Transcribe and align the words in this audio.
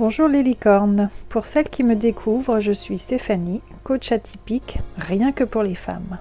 Bonjour 0.00 0.28
les 0.28 0.42
licornes. 0.42 1.10
Pour 1.28 1.44
celles 1.44 1.68
qui 1.68 1.84
me 1.84 1.94
découvrent, 1.94 2.58
je 2.58 2.72
suis 2.72 2.96
Stéphanie, 2.96 3.60
coach 3.84 4.12
atypique, 4.12 4.78
rien 4.96 5.30
que 5.30 5.44
pour 5.44 5.62
les 5.62 5.74
femmes. 5.74 6.16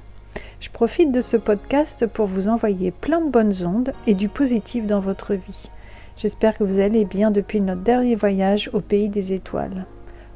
Je 0.59 0.69
profite 0.69 1.13
de 1.13 1.21
ce 1.21 1.37
podcast 1.37 2.05
pour 2.05 2.25
vous 2.25 2.49
envoyer 2.49 2.91
plein 2.91 3.21
de 3.21 3.29
bonnes 3.29 3.65
ondes 3.65 3.93
et 4.05 4.15
du 4.15 4.27
positif 4.27 4.85
dans 4.85 4.99
votre 4.99 5.33
vie. 5.33 5.69
J'espère 6.17 6.57
que 6.57 6.65
vous 6.65 6.81
allez 6.81 7.05
bien 7.05 7.31
depuis 7.31 7.61
notre 7.61 7.79
dernier 7.79 8.15
voyage 8.15 8.69
au 8.73 8.81
pays 8.81 9.07
des 9.07 9.31
étoiles. 9.31 9.85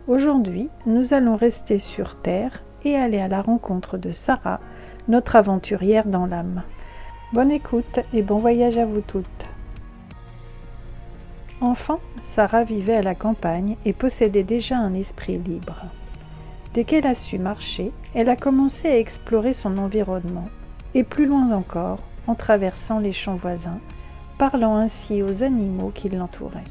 Aujourd'hui, 0.07 0.69
nous 0.85 1.13
allons 1.13 1.35
rester 1.35 1.79
sur 1.79 2.15
Terre 2.21 2.63
et 2.85 2.95
aller 2.95 3.19
à 3.19 3.27
la 3.27 3.41
rencontre 3.41 3.97
de 3.97 4.13
Sarah, 4.13 4.61
notre 5.09 5.35
aventurière 5.35 6.05
dans 6.07 6.27
l'âme. 6.27 6.61
Bonne 7.33 7.51
écoute 7.51 7.99
et 8.13 8.21
bon 8.21 8.37
voyage 8.37 8.77
à 8.77 8.85
vous 8.85 9.01
toutes. 9.01 9.52
Enfant, 11.61 11.99
Sarah 12.25 12.63
vivait 12.63 12.95
à 12.95 13.01
la 13.01 13.15
campagne 13.15 13.77
et 13.85 13.93
possédait 13.93 14.43
déjà 14.43 14.77
un 14.77 14.93
esprit 14.93 15.37
libre. 15.37 15.85
Dès 16.73 16.83
qu'elle 16.83 17.07
a 17.07 17.15
su 17.15 17.37
marcher, 17.37 17.91
elle 18.15 18.29
a 18.29 18.35
commencé 18.35 18.87
à 18.87 18.97
explorer 18.97 19.53
son 19.53 19.77
environnement, 19.77 20.49
et 20.95 21.03
plus 21.03 21.25
loin 21.25 21.51
encore, 21.51 21.99
en 22.27 22.35
traversant 22.35 22.99
les 22.99 23.13
champs 23.13 23.35
voisins, 23.35 23.79
parlant 24.37 24.77
ainsi 24.77 25.21
aux 25.21 25.43
animaux 25.43 25.91
qui 25.93 26.09
l'entouraient. 26.09 26.63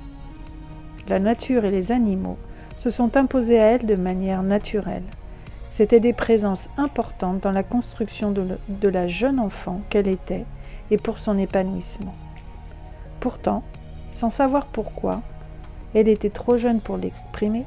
La 1.09 1.19
nature 1.19 1.65
et 1.65 1.71
les 1.71 1.93
animaux 1.93 2.39
se 2.77 2.91
sont 2.91 3.17
imposés 3.17 3.61
à 3.61 3.67
elle 3.67 3.87
de 3.87 3.97
manière 3.97 4.43
naturelle. 4.43 5.05
C'étaient 5.71 6.01
des 6.01 6.13
présences 6.13 6.69
importantes 6.77 7.41
dans 7.41 7.53
la 7.53 7.63
construction 7.63 8.31
de, 8.31 8.59
de 8.69 8.89
la 8.89 9.09
jeune 9.09 9.41
enfant 9.41 9.81
qu'elle 9.89 10.09
était 10.09 10.45
et 10.91 10.97
pour 10.99 11.19
son 11.19 11.39
épanouissement. 11.39 12.15
Pourtant, 13.21 13.63
sans 14.13 14.31
savoir 14.31 14.67
pourquoi, 14.67 15.23
elle 15.95 16.09
était 16.09 16.31
trop 16.31 16.57
jeune 16.57 16.81
pour 16.81 16.97
l'exprimer, 16.97 17.65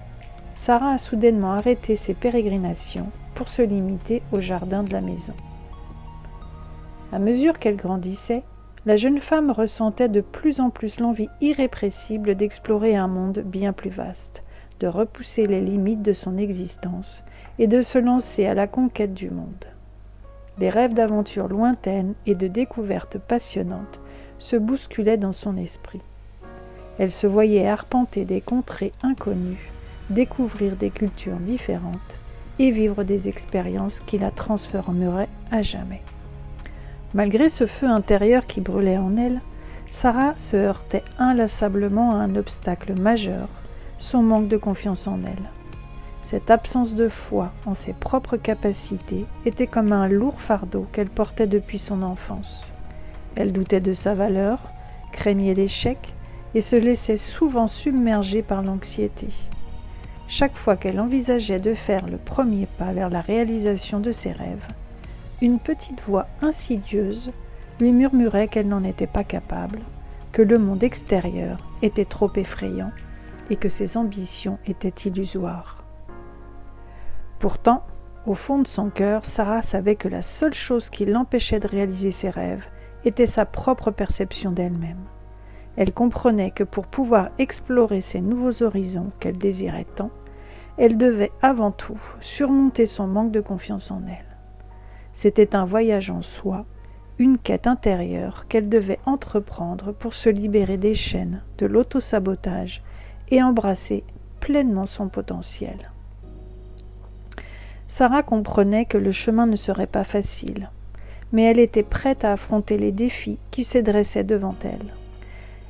Sarah 0.56 0.94
a 0.94 0.98
soudainement 0.98 1.54
arrêté 1.54 1.96
ses 1.96 2.14
pérégrinations 2.14 3.12
pour 3.36 3.50
se 3.50 3.62
limiter 3.62 4.24
au 4.32 4.40
jardin 4.40 4.84
de 4.84 4.94
la 4.94 5.02
maison. 5.02 5.34
À 7.12 7.20
mesure 7.20 7.60
qu'elle 7.60 7.76
grandissait, 7.76 8.44
la 8.86 8.96
jeune 8.96 9.20
femme 9.20 9.52
ressentait 9.52 10.10
de 10.10 10.22
plus 10.22 10.60
en 10.60 10.70
plus 10.70 11.00
l'envie 11.00 11.30
irrépressible 11.42 12.36
d'explorer 12.36 12.96
un 12.96 13.08
monde 13.08 13.40
bien 13.46 13.74
plus 13.74 13.90
vaste, 13.90 14.44
de 14.80 14.88
repousser 14.88 15.48
les 15.48 15.62
limites 15.62 16.02
de 16.02 16.14
son 16.14 16.38
existence 16.38 17.24
et 17.58 17.68
de 17.68 17.82
se 17.82 17.98
lancer 17.98 18.46
à 18.46 18.54
la 18.54 18.68
conquête 18.68 19.14
du 19.14 19.30
monde. 19.30 19.66
Les 20.58 20.70
rêves 20.70 20.94
d'aventures 20.94 21.48
lointaines 21.48 22.14
et 22.26 22.36
de 22.36 22.48
découvertes 22.48 23.18
passionnantes 23.18 24.02
se 24.40 24.56
bousculaient 24.56 25.18
dans 25.18 25.34
son 25.34 25.58
esprit. 25.58 26.02
Elle 26.98 27.12
se 27.12 27.28
voyait 27.28 27.68
arpenter 27.68 28.26
des 28.26 28.42
contrées 28.42 28.94
inconnues, 29.04 29.72
découvrir 30.10 30.76
des 30.76 30.90
cultures 30.90 31.38
différentes 31.38 32.18
et 32.60 32.72
vivre 32.72 33.04
des 33.04 33.28
expériences 33.28 34.00
qui 34.00 34.18
la 34.18 34.32
transformeraient 34.32 35.30
à 35.52 35.62
jamais. 35.62 36.02
Malgré 37.14 37.50
ce 37.50 37.66
feu 37.66 37.88
intérieur 37.88 38.48
qui 38.48 38.62
brûlait 38.62 38.98
en 38.98 39.18
elle, 39.18 39.42
Sarah 39.92 40.34
se 40.38 40.58
heurtait 40.58 41.04
inlassablement 41.20 42.12
à 42.12 42.24
un 42.24 42.36
obstacle 42.36 42.94
majeur, 43.00 43.48
son 43.98 44.22
manque 44.22 44.48
de 44.48 44.58
confiance 44.58 45.08
en 45.08 45.20
elle. 45.20 45.50
Cette 46.24 46.50
absence 46.50 46.96
de 46.96 47.08
foi 47.08 47.52
en 47.66 47.76
ses 47.76 47.94
propres 47.94 48.36
capacités 48.36 49.26
était 49.46 49.68
comme 49.68 49.92
un 49.92 50.08
lourd 50.08 50.42
fardeau 50.42 50.88
qu'elle 50.92 51.10
portait 51.10 51.48
depuis 51.48 51.78
son 51.78 52.02
enfance. 52.02 52.74
Elle 53.36 53.54
doutait 53.54 53.80
de 53.80 53.94
sa 53.94 54.16
valeur, 54.16 54.60
craignait 55.12 55.54
l'échec 55.54 56.15
et 56.56 56.62
se 56.62 56.76
laissait 56.76 57.18
souvent 57.18 57.68
submerger 57.68 58.42
par 58.42 58.64
l'anxiété. 58.64 59.28
Chaque 60.28 60.58
fois 60.58 60.78
qu'elle 60.78 61.00
envisageait 61.00 61.60
de 61.60 61.74
faire 61.74 62.08
le 62.08 62.18
premier 62.18 62.66
pas 62.66 62.94
vers 62.94 63.10
la 63.10 63.22
réalisation 63.22 64.00
de 64.00 64.12
ses 64.12 64.32
rêves, 64.32 64.66
une 65.42 65.60
petite 65.60 66.02
voix 66.08 66.28
insidieuse 66.42 67.32
lui 67.80 67.92
murmurait 67.92 68.48
qu'elle 68.48 68.70
n'en 68.70 68.84
était 68.84 69.06
pas 69.06 69.26
capable, 69.26 69.80
que 70.32 70.42
le 70.42 70.58
monde 70.58 70.84
extérieur 70.84 71.58
était 71.82 72.06
trop 72.06 72.32
effrayant 72.36 72.92
et 73.50 73.58
que 73.58 73.70
ses 73.70 73.98
ambitions 73.98 74.58
étaient 74.66 75.10
illusoires. 75.10 75.84
Pourtant, 77.40 77.84
au 78.26 78.34
fond 78.34 78.60
de 78.60 78.68
son 78.68 78.90
cœur, 78.90 79.26
Sarah 79.26 79.62
savait 79.62 79.98
que 79.98 80.08
la 80.08 80.22
seule 80.22 80.54
chose 80.54 80.90
qui 80.90 81.06
l'empêchait 81.06 81.60
de 81.60 81.68
réaliser 81.68 82.12
ses 82.12 82.30
rêves 82.30 82.66
était 83.04 83.28
sa 83.28 83.46
propre 83.46 83.92
perception 83.92 84.52
d'elle-même. 84.52 85.04
Elle 85.78 85.94
comprenait 85.94 86.52
que 86.52 86.64
pour 86.64 86.88
pouvoir 86.88 87.30
explorer 87.38 88.02
ces 88.02 88.22
nouveaux 88.22 88.64
horizons 88.64 89.12
qu'elle 89.20 89.38
désirait 89.38 89.88
tant, 89.96 90.12
elle 90.78 90.98
devait 90.98 91.32
avant 91.42 91.72
tout 91.72 92.00
surmonter 92.22 92.86
son 92.86 93.08
manque 93.08 93.32
de 93.32 93.42
confiance 93.42 93.92
en 93.92 94.02
elle. 94.08 94.26
C'était 95.14 95.56
un 95.56 95.66
voyage 95.66 96.10
en 96.10 96.22
soi, 96.22 96.66
une 97.18 97.38
quête 97.38 97.68
intérieure 97.68 98.46
qu'elle 98.50 98.68
devait 98.68 99.00
entreprendre 99.06 99.94
pour 99.94 100.14
se 100.14 100.30
libérer 100.30 100.78
des 100.78 100.94
chaînes 100.94 101.42
de 101.58 101.66
l'autosabotage 101.66 102.84
et 103.32 103.42
embrasser 103.42 104.04
pleinement 104.42 104.86
son 104.86 105.08
potentiel. 105.08 105.92
Sarah 107.88 108.24
comprenait 108.24 108.86
que 108.86 108.98
le 108.98 109.14
chemin 109.14 109.46
ne 109.46 109.56
serait 109.56 109.88
pas 109.88 110.04
facile, 110.04 110.70
mais 111.32 111.44
elle 111.44 111.60
était 111.60 111.84
prête 111.84 112.26
à 112.26 112.34
affronter 112.34 112.78
les 112.78 112.92
défis 112.92 113.40
qui 113.52 113.64
se 113.64 113.78
dressaient 113.78 114.26
devant 114.26 114.56
elle. 114.64 114.94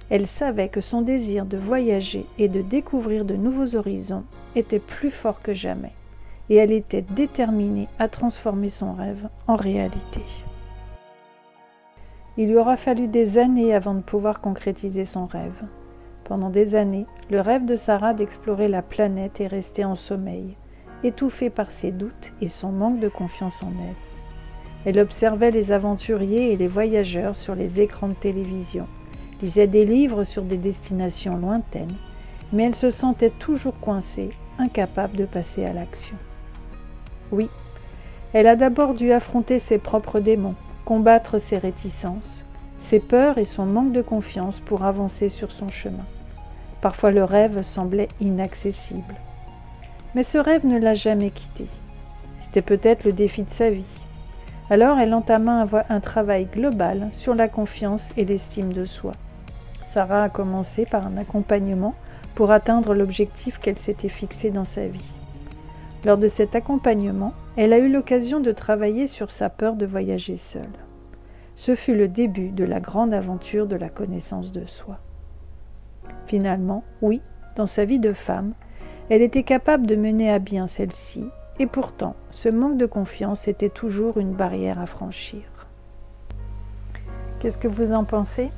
Elle 0.10 0.28
savait 0.28 0.70
que 0.70 0.82
son 0.82 1.02
désir 1.02 1.46
de 1.46 1.58
voyager 1.58 2.26
et 2.38 2.48
de 2.48 2.62
découvrir 2.62 3.26
de 3.26 3.36
nouveaux 3.36 3.76
horizons 3.76 4.24
était 4.56 4.80
plus 4.80 5.10
fort 5.10 5.42
que 5.42 5.54
jamais, 5.54 5.94
et 6.50 6.56
elle 6.56 6.72
était 6.72 7.02
déterminée 7.02 7.88
à 7.98 8.08
transformer 8.08 8.70
son 8.70 8.94
rêve 8.94 9.28
en 9.48 9.56
réalité. 9.56 10.22
Il 12.38 12.50
lui 12.50 12.58
aura 12.58 12.78
fallu 12.78 13.08
des 13.08 13.38
années 13.40 13.74
avant 13.74 13.96
de 13.96 14.02
pouvoir 14.02 14.42
concrétiser 14.42 15.06
son 15.06 15.26
rêve. 15.26 15.64
Pendant 16.26 16.50
des 16.50 16.76
années, 16.76 17.06
le 17.32 17.42
rêve 17.42 17.66
de 17.66 17.76
Sarah 17.76 18.14
d'explorer 18.14 18.68
la 18.68 18.82
planète 18.82 19.42
est 19.42 19.48
resté 19.48 19.86
en 19.86 19.96
sommeil, 19.96 20.56
étouffé 21.04 21.50
par 21.50 21.72
ses 21.72 21.92
doutes 21.92 22.34
et 22.42 22.48
son 22.48 22.72
manque 22.72 23.00
de 23.00 23.10
confiance 23.10 23.64
en 23.64 23.70
elle. 23.70 23.96
Elle 24.86 25.00
observait 25.00 25.52
les 25.52 25.72
aventuriers 25.72 26.52
et 26.52 26.58
les 26.58 26.68
voyageurs 26.68 27.36
sur 27.36 27.56
les 27.56 27.82
écrans 27.82 28.10
de 28.10 28.14
télévision 28.14 28.86
lisait 29.42 29.68
des 29.68 29.86
livres 29.86 30.24
sur 30.24 30.44
des 30.44 30.58
destinations 30.58 31.38
lointaines, 31.38 31.94
mais 32.54 32.64
elle 32.64 32.76
se 32.76 32.90
sentait 32.90 33.32
toujours 33.32 33.80
coincée, 33.80 34.30
incapable 34.60 35.18
de 35.18 35.26
passer 35.26 35.66
à 35.66 35.74
l'action. 35.74 36.16
Oui, 37.32 37.50
elle 38.34 38.48
a 38.48 38.56
d'abord 38.56 38.94
dû 38.94 39.12
affronter 39.12 39.60
ses 39.60 39.78
propres 39.78 40.20
démons, 40.20 40.56
combattre 40.84 41.40
ses 41.40 41.58
réticences, 41.58 42.44
ses 42.78 43.00
peurs 43.00 43.38
et 43.38 43.46
son 43.46 43.66
manque 43.66 43.94
de 43.94 44.02
confiance 44.02 44.60
pour 44.60 44.84
avancer 44.84 45.30
sur 45.30 45.52
son 45.52 45.70
chemin. 45.70 46.06
Parfois 46.82 47.12
le 47.12 47.24
rêve 47.24 47.64
semblait 47.64 48.10
inaccessible. 48.22 49.16
Mais 50.14 50.24
ce 50.24 50.38
rêve 50.38 50.66
ne 50.66 50.78
l'a 50.78 50.94
jamais 50.94 51.32
quitté. 51.32 51.66
C'était 52.40 52.62
peut-être 52.62 53.06
le 53.06 53.12
défi 53.12 53.44
de 53.44 53.50
sa 53.50 53.70
vie. 53.70 53.84
Alors 54.70 55.00
elle 55.00 55.14
entama 55.14 55.68
un, 55.90 56.00
travail 56.00 56.46
global 56.46 57.10
sur 57.12 57.36
la 57.36 57.48
confiance 57.48 58.12
et 58.18 58.26
l'estime 58.26 58.74
de 58.74 58.86
soi. 58.86 59.14
Sarah 59.96 60.24
a 60.24 60.30
commencé 60.30 60.84
par 60.84 61.08
un 61.08 61.16
accompagnement 61.16 61.96
pour 62.34 62.52
atteindre 62.52 62.94
l'objectif 62.94 63.60
qu'elle 63.60 63.78
s'était 63.78 64.10
fixé 64.10 64.52
dans 64.52 64.66
sa 64.66 64.88
vie. 64.88 65.14
Lors 66.04 66.18
de 66.18 66.28
cet 66.28 66.54
accompagnement, 66.54 67.32
elle 67.56 67.72
a 67.72 67.78
eu 67.78 67.90
l'occasion 67.90 68.42
de 68.42 68.52
travailler 68.52 69.08
sur 69.08 69.32
sa 69.32 69.50
peur 69.50 69.78
de 69.78 69.86
voyager 69.86 70.36
seule. 70.36 70.68
Ce 71.56 71.76
fut 71.76 71.96
le 71.96 72.10
début 72.10 72.50
de 72.50 72.66
la 72.66 72.82
grande 72.82 73.14
aventure 73.14 73.68
de 73.68 73.78
la 73.78 73.88
connaissance 73.88 74.52
de 74.52 74.66
soi. 74.66 75.00
Finalement, 76.28 76.84
oui, 77.02 77.22
dans 77.56 77.66
sa 77.66 77.86
vie 77.86 78.00
de 78.00 78.12
femme, 78.12 78.52
elle 79.08 79.22
était 79.22 79.44
capable 79.44 79.88
de 79.88 79.96
mener 79.96 80.30
à 80.30 80.40
bien 80.40 80.68
celle-ci, 80.68 81.24
et 81.58 81.68
pourtant, 81.68 82.18
ce 82.32 82.50
manque 82.50 82.78
de 82.78 82.86
confiance 82.86 83.48
était 83.48 83.70
toujours 83.70 84.18
une 84.18 84.34
barrière 84.34 84.78
à 84.78 84.88
franchir. 84.88 85.44
Qu'est-ce 87.40 87.58
que 87.58 87.70
vous 87.70 87.94
en 87.94 88.04
pensez? 88.04 88.50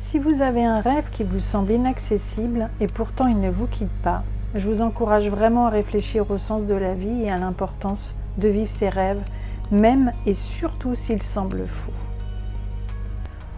Si 0.00 0.18
vous 0.18 0.42
avez 0.42 0.64
un 0.64 0.80
rêve 0.80 1.04
qui 1.12 1.22
vous 1.22 1.40
semble 1.40 1.72
inaccessible 1.72 2.68
et 2.80 2.88
pourtant 2.88 3.28
il 3.28 3.38
ne 3.38 3.50
vous 3.50 3.66
quitte 3.66 4.02
pas, 4.02 4.24
je 4.56 4.68
vous 4.68 4.82
encourage 4.82 5.28
vraiment 5.28 5.66
à 5.66 5.70
réfléchir 5.70 6.28
au 6.30 6.38
sens 6.38 6.64
de 6.64 6.74
la 6.74 6.94
vie 6.94 7.22
et 7.22 7.30
à 7.30 7.36
l'importance 7.36 8.14
de 8.38 8.48
vivre 8.48 8.70
ses 8.78 8.88
rêves, 8.88 9.22
même 9.70 10.10
et 10.26 10.34
surtout 10.34 10.96
s'ils 10.96 11.22
semblent 11.22 11.68
fous. 11.68 11.92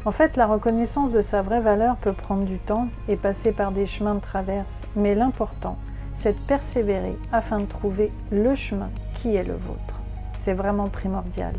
En 0.05 0.11
fait, 0.11 0.37
la 0.37 0.47
reconnaissance 0.47 1.13
de 1.13 1.23
sa 1.23 1.41
vraie 1.41 1.61
valeur 1.61 1.97
peut 1.97 2.13
prendre 2.13 2.45
du 2.45 2.59
temps 2.59 2.89
et 3.09 3.17
passer 3.17 3.53
par 3.53 3.71
des 3.71 3.87
chemins 3.87 4.17
de 4.17 4.21
traverse, 4.21 4.83
mais 4.97 5.15
l'important, 5.15 5.79
c'est 6.17 6.33
de 6.33 6.47
persévérer 6.47 7.17
afin 7.33 7.59
de 7.59 7.67
trouver 7.67 8.11
le 8.31 8.57
chemin 8.57 8.91
qui 9.15 9.37
est 9.37 9.45
le 9.45 9.55
vôtre. 9.55 10.01
C'est 10.35 10.55
vraiment 10.55 10.89
primordial. 10.89 11.55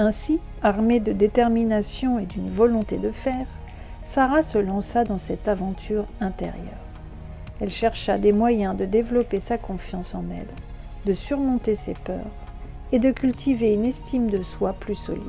Ainsi, 0.00 0.38
armée 0.62 1.00
de 1.00 1.10
détermination 1.10 2.20
et 2.20 2.26
d'une 2.26 2.50
volonté 2.50 2.98
de 2.98 3.10
faire, 3.10 3.48
Sarah 4.04 4.44
se 4.44 4.56
lança 4.56 5.02
dans 5.02 5.18
cette 5.18 5.48
aventure 5.48 6.06
intérieure. 6.20 6.62
Elle 7.60 7.68
chercha 7.68 8.16
des 8.16 8.32
moyens 8.32 8.76
de 8.76 8.84
développer 8.84 9.40
sa 9.40 9.58
confiance 9.58 10.14
en 10.14 10.22
elle, 10.30 10.46
de 11.04 11.14
surmonter 11.14 11.74
ses 11.74 11.94
peurs 11.94 12.30
et 12.92 13.00
de 13.00 13.10
cultiver 13.10 13.74
une 13.74 13.86
estime 13.86 14.30
de 14.30 14.40
soi 14.42 14.72
plus 14.72 14.94
solide. 14.94 15.24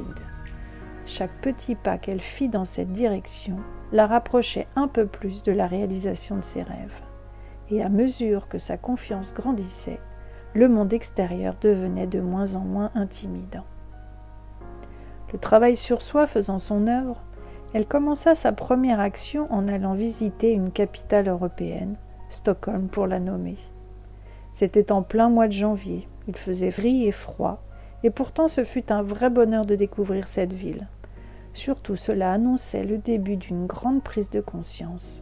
Chaque 1.08 1.34
petit 1.42 1.74
pas 1.74 1.98
qu'elle 1.98 2.22
fit 2.22 2.48
dans 2.48 2.66
cette 2.66 2.94
direction 2.94 3.56
la 3.92 4.06
rapprochait 4.06 4.68
un 4.76 4.88
peu 4.88 5.08
plus 5.08 5.42
de 5.42 5.52
la 5.52 5.66
réalisation 5.66 6.38
de 6.38 6.44
ses 6.44 6.62
rêves. 6.62 7.02
Et 7.72 7.82
à 7.82 7.90
mesure 7.90 8.48
que 8.48 8.60
sa 8.60 8.78
confiance 8.78 9.34
grandissait, 9.34 10.00
le 10.54 10.70
monde 10.70 10.94
extérieur 10.94 11.56
devenait 11.60 12.06
de 12.06 12.22
moins 12.22 12.54
en 12.54 12.62
moins 12.62 12.92
intimidant. 12.94 13.66
Le 15.32 15.40
travail 15.40 15.76
sur 15.76 16.02
soi 16.02 16.26
faisant 16.26 16.60
son 16.60 16.88
œuvre, 16.88 17.22
elle 17.74 17.86
commença 17.86 18.34
sa 18.34 18.52
première 18.52 19.00
action 19.00 19.48
en 19.52 19.68
allant 19.68 19.94
visiter 19.94 20.52
une 20.52 20.72
capitale 20.72 21.28
européenne, 21.28 21.96
Stockholm 22.30 22.88
pour 22.88 23.06
la 23.06 23.20
nommer. 23.20 23.58
C'était 24.56 24.92
en 24.92 25.04
plein 25.04 25.30
mois 25.30 25.48
de 25.48 25.54
janvier, 25.54 26.08
il 26.28 26.36
faisait 26.36 26.70
gris 26.70 27.06
et 27.06 27.12
froid, 27.12 27.62
et 28.04 28.10
pourtant 28.10 28.48
ce 28.48 28.64
fut 28.64 28.92
un 28.92 29.04
vrai 29.04 29.30
bonheur 29.30 29.66
de 29.66 29.76
découvrir 29.76 30.28
cette 30.28 30.54
ville. 30.54 30.88
Surtout 31.54 31.96
cela 31.96 32.34
annonçait 32.34 32.84
le 32.84 32.98
début 32.98 33.36
d'une 33.36 33.68
grande 33.68 34.02
prise 34.02 34.30
de 34.30 34.42
conscience. 34.42 35.22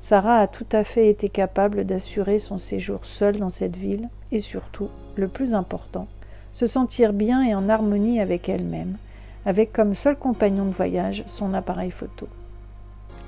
Sarah 0.00 0.38
a 0.40 0.46
tout 0.46 0.66
à 0.72 0.84
fait 0.84 1.08
été 1.08 1.28
capable 1.28 1.84
d'assurer 1.84 2.38
son 2.38 2.58
séjour 2.58 3.06
seule 3.06 3.38
dans 3.38 3.50
cette 3.50 3.76
ville 3.76 4.08
et 4.32 4.40
surtout, 4.40 4.90
le 5.16 5.28
plus 5.28 5.54
important, 5.54 6.08
se 6.52 6.66
sentir 6.66 7.12
bien 7.12 7.42
et 7.42 7.54
en 7.54 7.68
harmonie 7.68 8.20
avec 8.20 8.48
elle-même, 8.48 8.96
avec 9.46 9.72
comme 9.72 9.94
seul 9.94 10.16
compagnon 10.16 10.66
de 10.66 10.74
voyage 10.74 11.22
son 11.26 11.54
appareil 11.54 11.92
photo. 11.92 12.28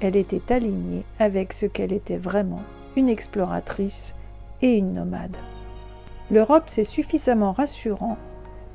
Elle 0.01 0.17
était 0.17 0.53
alignée 0.53 1.05
avec 1.19 1.53
ce 1.53 1.67
qu'elle 1.67 1.93
était 1.93 2.19
vraiment, 2.19 2.63
une 2.97 3.09
exploratrice 3.09 4.15
et 4.61 4.75
une 4.75 4.93
nomade. 4.93 5.37
L'Europe, 6.31 6.65
c'est 6.67 6.85
suffisamment 6.85 7.53
rassurant, 7.53 8.19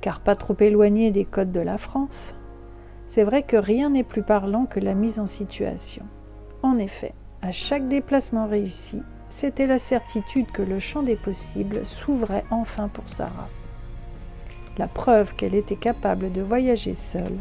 car 0.01 0.21
pas 0.21 0.35
trop 0.35 0.55
éloignée 0.59 1.11
des 1.11 1.25
côtes 1.25 1.51
de 1.51 1.59
la 1.59 1.77
France. 1.77 2.33
C'est 3.07 3.23
vrai 3.23 3.43
que 3.43 3.57
rien 3.57 3.89
n'est 3.89 4.03
plus 4.03 4.23
parlant 4.23 4.65
que 4.65 4.79
la 4.79 4.95
mise 4.95 5.19
en 5.19 5.27
situation. 5.27 6.05
En 6.63 6.77
effet, 6.77 7.13
à 7.41 7.51
chaque 7.51 7.87
déplacement 7.89 8.47
réussi, 8.47 9.01
c'était 9.29 9.67
la 9.67 9.79
certitude 9.79 10.49
que 10.51 10.61
le 10.61 10.79
champ 10.79 11.03
des 11.03 11.17
possibles 11.17 11.85
s'ouvrait 11.85 12.45
enfin 12.49 12.87
pour 12.87 13.07
Sarah. 13.09 13.49
La 14.77 14.87
preuve 14.87 15.35
qu'elle 15.35 15.55
était 15.55 15.75
capable 15.75 16.31
de 16.31 16.41
voyager 16.41 16.95
seule 16.95 17.37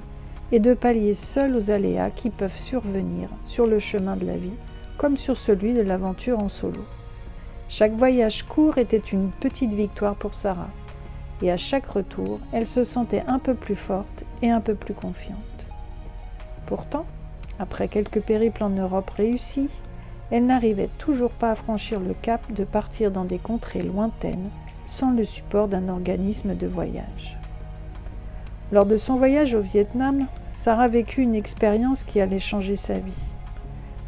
et 0.52 0.58
de 0.58 0.74
pallier 0.74 1.14
seule 1.14 1.56
aux 1.56 1.70
aléas 1.70 2.10
qui 2.10 2.28
peuvent 2.28 2.58
survenir 2.58 3.28
sur 3.46 3.66
le 3.66 3.78
chemin 3.78 4.16
de 4.16 4.26
la 4.26 4.36
vie 4.36 4.52
comme 4.98 5.16
sur 5.16 5.36
celui 5.36 5.72
de 5.72 5.80
l'aventure 5.80 6.38
en 6.38 6.48
solo. 6.48 6.84
Chaque 7.68 7.96
voyage 7.96 8.42
court 8.42 8.78
était 8.78 8.98
une 8.98 9.30
petite 9.30 9.72
victoire 9.72 10.14
pour 10.14 10.34
Sarah, 10.34 10.68
et 11.40 11.50
à 11.50 11.56
chaque 11.56 11.86
retour, 11.86 12.38
elle 12.52 12.68
se 12.68 12.84
sentait 12.84 13.24
un 13.26 13.38
peu 13.38 13.54
plus 13.54 13.74
forte 13.74 14.24
et 14.42 14.50
un 14.50 14.60
peu 14.60 14.74
plus 14.74 14.94
confiante. 14.94 15.38
Pourtant, 16.66 17.06
après 17.58 17.88
quelques 17.88 18.20
périples 18.20 18.62
en 18.62 18.70
Europe 18.70 19.10
réussis, 19.10 19.70
elle 20.30 20.46
n'arrivait 20.46 20.90
toujours 20.98 21.30
pas 21.30 21.52
à 21.52 21.56
franchir 21.56 21.98
le 21.98 22.14
cap 22.14 22.52
de 22.52 22.64
partir 22.64 23.10
dans 23.10 23.24
des 23.24 23.38
contrées 23.38 23.82
lointaines 23.82 24.50
sans 24.92 25.10
le 25.10 25.24
support 25.24 25.68
d'un 25.68 25.88
organisme 25.88 26.54
de 26.54 26.66
voyage. 26.66 27.38
Lors 28.72 28.84
de 28.84 28.98
son 28.98 29.16
voyage 29.16 29.54
au 29.54 29.62
Vietnam, 29.62 30.26
Sarah 30.54 30.86
vécut 30.86 31.22
une 31.22 31.34
expérience 31.34 32.02
qui 32.02 32.20
allait 32.20 32.38
changer 32.38 32.76
sa 32.76 32.92
vie. 32.92 33.24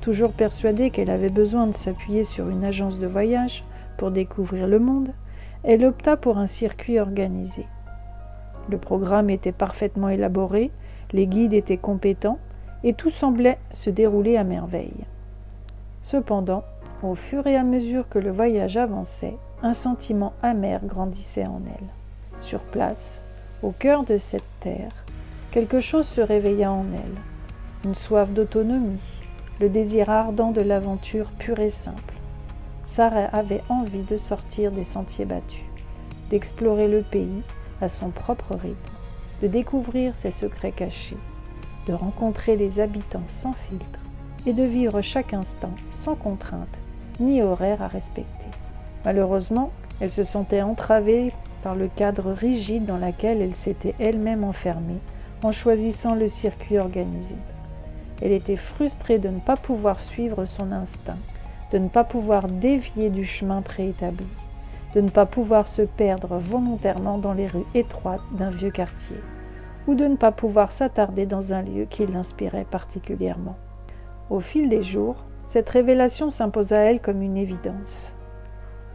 Toujours 0.02 0.32
persuadée 0.32 0.90
qu'elle 0.90 1.08
avait 1.08 1.30
besoin 1.30 1.66
de 1.66 1.74
s'appuyer 1.74 2.22
sur 2.22 2.50
une 2.50 2.64
agence 2.64 2.98
de 2.98 3.06
voyage 3.06 3.64
pour 3.96 4.10
découvrir 4.10 4.66
le 4.66 4.78
monde, 4.78 5.08
elle 5.62 5.86
opta 5.86 6.18
pour 6.18 6.36
un 6.36 6.46
circuit 6.46 7.00
organisé. 7.00 7.66
Le 8.68 8.76
programme 8.76 9.30
était 9.30 9.52
parfaitement 9.52 10.10
élaboré, 10.10 10.70
les 11.12 11.26
guides 11.26 11.54
étaient 11.54 11.78
compétents 11.78 12.38
et 12.82 12.92
tout 12.92 13.10
semblait 13.10 13.58
se 13.70 13.88
dérouler 13.88 14.36
à 14.36 14.44
merveille. 14.44 15.06
Cependant, 16.02 16.62
au 17.02 17.14
fur 17.14 17.46
et 17.46 17.56
à 17.56 17.62
mesure 17.62 18.06
que 18.10 18.18
le 18.18 18.30
voyage 18.30 18.76
avançait, 18.76 19.38
un 19.64 19.72
sentiment 19.72 20.34
amer 20.42 20.84
grandissait 20.84 21.46
en 21.46 21.62
elle. 21.66 22.42
Sur 22.42 22.60
place, 22.60 23.18
au 23.62 23.70
cœur 23.70 24.04
de 24.04 24.18
cette 24.18 24.44
terre, 24.60 24.92
quelque 25.52 25.80
chose 25.80 26.06
se 26.06 26.20
réveilla 26.20 26.70
en 26.70 26.84
elle, 26.92 27.88
une 27.88 27.94
soif 27.94 28.28
d'autonomie, 28.28 29.00
le 29.62 29.70
désir 29.70 30.10
ardent 30.10 30.50
de 30.50 30.60
l'aventure 30.60 31.30
pure 31.38 31.60
et 31.60 31.70
simple. 31.70 32.12
Sarah 32.86 33.30
avait 33.32 33.62
envie 33.70 34.02
de 34.02 34.18
sortir 34.18 34.70
des 34.70 34.84
sentiers 34.84 35.24
battus, 35.24 35.64
d'explorer 36.28 36.86
le 36.86 37.00
pays 37.00 37.42
à 37.80 37.88
son 37.88 38.10
propre 38.10 38.56
rythme, 38.56 38.76
de 39.40 39.48
découvrir 39.48 40.14
ses 40.14 40.30
secrets 40.30 40.72
cachés, 40.72 41.16
de 41.86 41.94
rencontrer 41.94 42.56
les 42.56 42.80
habitants 42.80 43.28
sans 43.28 43.54
filtre 43.70 43.98
et 44.44 44.52
de 44.52 44.62
vivre 44.62 45.00
chaque 45.00 45.32
instant 45.32 45.72
sans 45.90 46.16
contrainte 46.16 46.68
ni 47.18 47.40
horaire 47.40 47.80
à 47.80 47.88
respecter. 47.88 48.44
Malheureusement, 49.04 49.70
elle 50.00 50.10
se 50.10 50.22
sentait 50.22 50.62
entravée 50.62 51.32
par 51.62 51.74
le 51.74 51.88
cadre 51.88 52.32
rigide 52.32 52.86
dans 52.86 52.96
lequel 52.96 53.40
elle 53.40 53.54
s'était 53.54 53.94
elle-même 53.98 54.44
enfermée 54.44 55.00
en 55.42 55.52
choisissant 55.52 56.14
le 56.14 56.26
circuit 56.26 56.78
organisé. 56.78 57.36
Elle 58.22 58.32
était 58.32 58.56
frustrée 58.56 59.18
de 59.18 59.28
ne 59.28 59.40
pas 59.40 59.56
pouvoir 59.56 60.00
suivre 60.00 60.44
son 60.44 60.72
instinct, 60.72 61.18
de 61.72 61.78
ne 61.78 61.88
pas 61.88 62.04
pouvoir 62.04 62.46
dévier 62.46 63.10
du 63.10 63.24
chemin 63.24 63.60
préétabli, 63.60 64.26
de 64.94 65.00
ne 65.00 65.10
pas 65.10 65.26
pouvoir 65.26 65.68
se 65.68 65.82
perdre 65.82 66.38
volontairement 66.38 67.18
dans 67.18 67.34
les 67.34 67.46
rues 67.46 67.66
étroites 67.74 68.22
d'un 68.32 68.50
vieux 68.50 68.70
quartier, 68.70 69.16
ou 69.86 69.94
de 69.94 70.06
ne 70.06 70.16
pas 70.16 70.32
pouvoir 70.32 70.72
s'attarder 70.72 71.26
dans 71.26 71.52
un 71.52 71.62
lieu 71.62 71.84
qui 71.84 72.06
l'inspirait 72.06 72.66
particulièrement. 72.70 73.56
Au 74.30 74.40
fil 74.40 74.68
des 74.68 74.82
jours, 74.82 75.16
cette 75.48 75.68
révélation 75.68 76.30
s'imposa 76.30 76.78
à 76.78 76.82
elle 76.82 77.00
comme 77.00 77.22
une 77.22 77.36
évidence. 77.36 78.14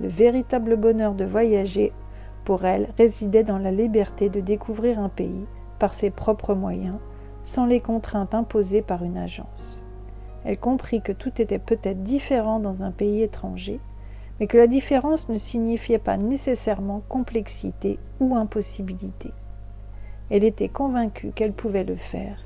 Le 0.01 0.07
véritable 0.07 0.77
bonheur 0.77 1.13
de 1.13 1.25
voyager 1.25 1.91
pour 2.45 2.65
elle 2.65 2.89
résidait 2.97 3.43
dans 3.43 3.57
la 3.57 3.71
liberté 3.71 4.29
de 4.29 4.39
découvrir 4.39 4.99
un 4.99 5.09
pays 5.09 5.45
par 5.77 5.93
ses 5.93 6.09
propres 6.09 6.55
moyens 6.55 6.97
sans 7.43 7.65
les 7.65 7.79
contraintes 7.79 8.33
imposées 8.33 8.81
par 8.81 9.03
une 9.03 9.17
agence. 9.17 9.83
Elle 10.45 10.57
comprit 10.57 11.01
que 11.01 11.11
tout 11.11 11.41
était 11.41 11.59
peut-être 11.59 12.03
différent 12.03 12.59
dans 12.59 12.81
un 12.81 12.91
pays 12.91 13.21
étranger, 13.21 13.79
mais 14.39 14.47
que 14.47 14.57
la 14.57 14.67
différence 14.67 15.27
ne 15.27 15.37
signifiait 15.37 15.99
pas 15.99 16.17
nécessairement 16.17 17.01
complexité 17.09 17.99
ou 18.19 18.35
impossibilité. 18.35 19.31
Elle 20.29 20.43
était 20.43 20.69
convaincue 20.69 21.31
qu'elle 21.31 21.53
pouvait 21.53 21.83
le 21.83 21.97
faire, 21.97 22.37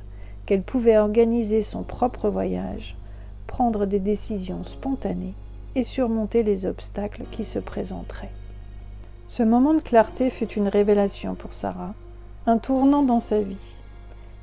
qu'elle 0.46 0.64
pouvait 0.64 0.98
organiser 0.98 1.62
son 1.62 1.84
propre 1.84 2.30
voyage, 2.30 2.98
prendre 3.46 3.86
des 3.86 4.00
décisions 4.00 4.64
spontanées 4.64 5.36
et 5.76 5.84
surmonter 5.84 6.44
les 6.44 6.66
obstacles 6.66 7.24
qui 7.32 7.46
se 7.46 7.60
présenteraient. 7.60 8.32
Ce 9.28 9.44
moment 9.44 9.74
de 9.74 9.82
clarté 9.82 10.30
fut 10.30 10.52
une 10.52 10.68
révélation 10.68 11.36
pour 11.36 11.54
Sarah, 11.54 11.94
un 12.46 12.58
tournant 12.58 13.04
dans 13.04 13.20
sa 13.20 13.40
vie. 13.40 13.58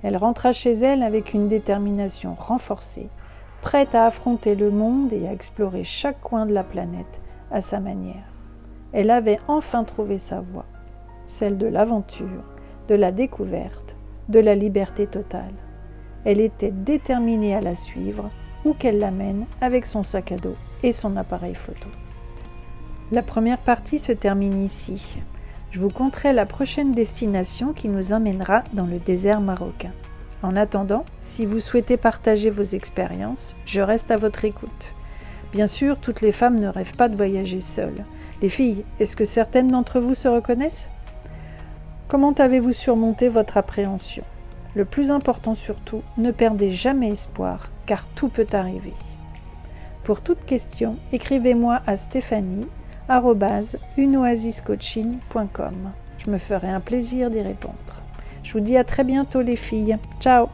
Elle 0.02 0.16
rentra 0.16 0.52
chez 0.52 0.72
elle 0.72 1.02
avec 1.02 1.34
une 1.34 1.48
détermination 1.48 2.34
renforcée, 2.34 3.08
prête 3.62 3.94
à 3.94 4.06
affronter 4.06 4.54
le 4.54 4.70
monde 4.70 5.12
et 5.12 5.28
à 5.28 5.32
explorer 5.32 5.84
chaque 5.84 6.20
coin 6.20 6.46
de 6.46 6.52
la 6.52 6.64
planète 6.64 7.20
à 7.50 7.60
sa 7.60 7.78
manière. 7.78 8.24
Elle 8.92 9.10
avait 9.10 9.38
enfin 9.46 9.84
trouvé 9.84 10.18
sa 10.18 10.40
voie, 10.40 10.64
celle 11.26 11.58
de 11.58 11.66
l'aventure, 11.66 12.42
de 12.88 12.94
la 12.94 13.12
découverte, 13.12 13.94
de 14.28 14.40
la 14.40 14.54
liberté 14.54 15.06
totale. 15.06 15.54
Elle 16.24 16.40
était 16.40 16.72
déterminée 16.72 17.54
à 17.54 17.60
la 17.60 17.74
suivre, 17.74 18.30
où 18.64 18.74
qu'elle 18.74 18.98
l'amène, 18.98 19.46
avec 19.60 19.86
son 19.86 20.02
sac 20.02 20.32
à 20.32 20.36
dos 20.36 20.56
et 20.82 20.92
son 20.92 21.16
appareil 21.16 21.54
photo. 21.54 21.86
La 23.12 23.22
première 23.22 23.58
partie 23.58 23.98
se 23.98 24.12
termine 24.12 24.64
ici. 24.64 25.18
Je 25.70 25.80
vous 25.80 25.90
conterai 25.90 26.32
la 26.32 26.46
prochaine 26.46 26.92
destination 26.92 27.72
qui 27.72 27.88
nous 27.88 28.12
emmènera 28.12 28.62
dans 28.72 28.86
le 28.86 28.98
désert 28.98 29.40
marocain. 29.40 29.92
En 30.42 30.56
attendant, 30.56 31.04
si 31.20 31.44
vous 31.44 31.60
souhaitez 31.60 31.96
partager 31.96 32.50
vos 32.50 32.62
expériences, 32.62 33.54
je 33.66 33.80
reste 33.80 34.10
à 34.10 34.16
votre 34.16 34.44
écoute. 34.44 34.92
Bien 35.52 35.66
sûr, 35.66 35.98
toutes 35.98 36.20
les 36.20 36.32
femmes 36.32 36.58
ne 36.58 36.68
rêvent 36.68 36.96
pas 36.96 37.08
de 37.08 37.16
voyager 37.16 37.60
seules. 37.60 38.04
Les 38.40 38.48
filles, 38.48 38.84
est-ce 39.00 39.16
que 39.16 39.24
certaines 39.24 39.68
d'entre 39.68 40.00
vous 40.00 40.14
se 40.14 40.28
reconnaissent? 40.28 40.88
Comment 42.08 42.32
avez-vous 42.32 42.72
surmonté 42.72 43.28
votre 43.28 43.56
appréhension? 43.56 44.24
Le 44.74 44.84
plus 44.84 45.10
important 45.10 45.54
surtout, 45.54 46.02
ne 46.16 46.30
perdez 46.30 46.70
jamais 46.70 47.10
espoir, 47.10 47.70
car 47.90 48.06
tout 48.14 48.28
peut 48.28 48.46
arriver. 48.52 48.94
Pour 50.04 50.20
toute 50.20 50.44
question, 50.44 50.96
écrivez-moi 51.12 51.82
à 51.88 51.96
Stéphanie 51.96 52.68
unoasiscoaching.com. 53.98 55.90
Je 56.18 56.30
me 56.30 56.38
ferai 56.38 56.68
un 56.68 56.78
plaisir 56.78 57.32
d'y 57.32 57.40
répondre. 57.40 57.74
Je 58.44 58.52
vous 58.52 58.60
dis 58.60 58.76
à 58.76 58.84
très 58.84 59.02
bientôt 59.02 59.40
les 59.40 59.56
filles. 59.56 59.98
Ciao 60.20 60.46